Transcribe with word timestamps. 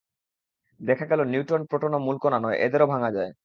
দেখা 0.79 1.05
গেল 1.05 1.21
নিউট্রন, 1.25 1.61
প্রোটনও 1.65 1.99
মূল 1.99 2.17
কণা 2.23 2.39
নয়, 2.39 2.57
এদেরও 2.57 2.87
ভাঙা 2.87 3.09
যায়। 3.13 3.31